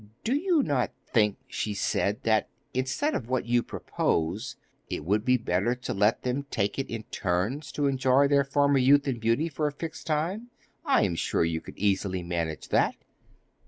'Do 0.23 0.33
you 0.33 0.63
not 0.63 0.91
think,' 1.05 1.37
she 1.45 1.75
said, 1.75 2.23
'that 2.23 2.49
instead 2.73 3.13
of 3.13 3.29
what 3.29 3.45
you 3.45 3.61
propose, 3.61 4.55
it 4.89 5.05
would 5.05 5.23
be 5.23 5.37
better 5.37 5.75
to 5.75 5.93
let 5.93 6.23
them 6.23 6.41
take 6.49 6.79
it 6.79 6.89
in 6.89 7.03
turns 7.11 7.71
to 7.71 7.85
enjoy 7.85 8.27
their 8.27 8.43
former 8.43 8.79
youth 8.79 9.05
and 9.07 9.21
beauty 9.21 9.47
for 9.47 9.67
a 9.67 9.71
fixed 9.71 10.07
time? 10.07 10.47
I 10.83 11.03
am 11.03 11.13
sure 11.13 11.45
you 11.45 11.61
could 11.61 11.77
easily 11.77 12.23
manage 12.23 12.69
that. 12.69 12.95